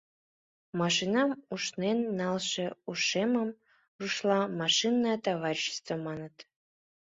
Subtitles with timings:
[0.81, 3.49] Машинам ушнен налше ушемым
[3.99, 6.35] рушла «машинное товарищество» маныт.